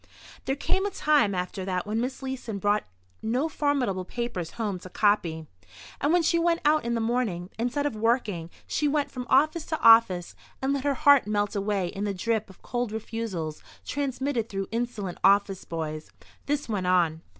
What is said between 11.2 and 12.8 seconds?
melt away in the drip of